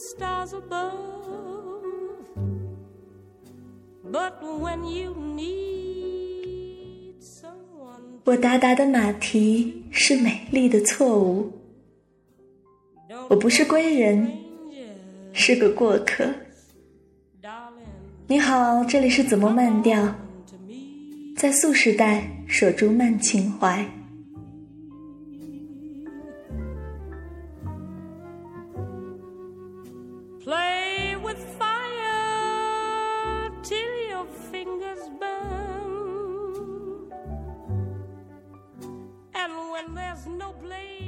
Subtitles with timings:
[0.00, 0.94] stars above.
[4.10, 5.50] But when you need
[8.24, 11.52] 我达达的马蹄是美丽的错误。
[13.28, 14.32] 我不是归人，
[15.32, 16.24] 是个过客。
[18.26, 20.14] 你好，这里是怎么慢调？
[21.36, 23.84] 在素时代，守住慢情怀。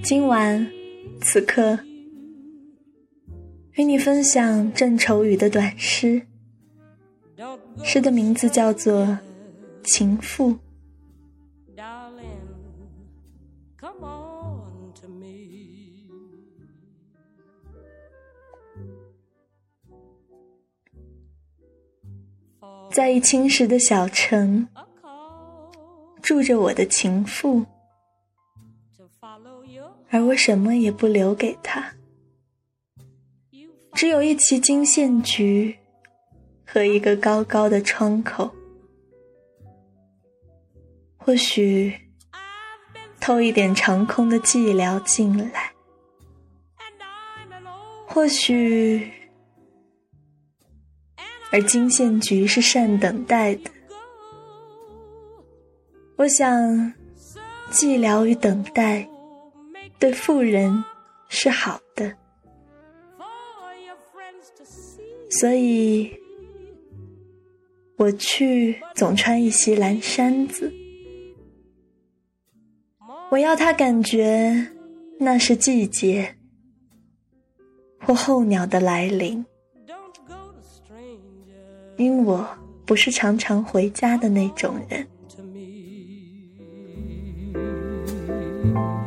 [0.03, 0.69] 今晚，
[1.21, 1.79] 此刻，
[3.75, 6.27] 与你分享郑愁予的短诗。
[7.85, 9.05] 诗的名字叫做
[9.85, 10.51] 《情妇》。
[22.91, 24.69] 在一青石的小城，
[26.21, 27.65] 住着我的情妇。
[30.11, 31.95] 而我什么也不留给他，
[33.95, 35.79] 只有一旗金线菊
[36.65, 38.51] 和一个高高的窗口。
[41.25, 41.95] 或许
[43.21, 45.73] 偷一点长空的寂寥进来，
[48.09, 49.09] 或许，
[51.53, 53.71] 而金线菊是善等待的。
[56.17, 56.93] 我想，
[57.73, 59.09] 寂寥与等待
[59.99, 60.85] 对富人
[61.29, 62.15] 是好的，
[65.31, 66.13] 所以
[67.97, 70.71] 我去总穿一袭蓝衫子。
[73.31, 74.69] 我要他感觉
[75.19, 76.37] 那是季节
[77.99, 79.43] 或候鸟的来临，
[81.97, 82.47] 因我
[82.85, 85.09] 不是常常回家的那种人。
[88.65, 89.02] You.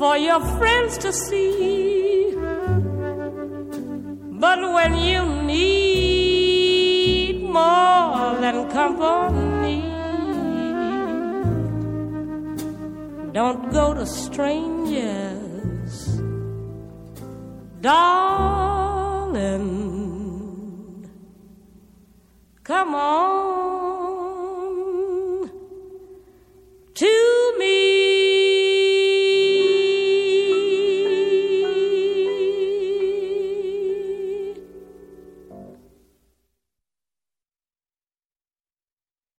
[0.00, 2.34] For your friends to see.
[4.44, 9.82] But when you need more than company,
[13.34, 15.94] don't go to strangers,
[17.82, 18.70] darling.
[22.64, 23.69] Come on